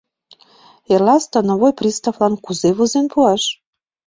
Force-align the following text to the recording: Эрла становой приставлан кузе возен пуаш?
Эрла 0.93 1.15
становой 1.25 1.73
приставлан 1.79 2.33
кузе 2.45 2.69
возен 2.77 3.05
пуаш? 3.13 3.43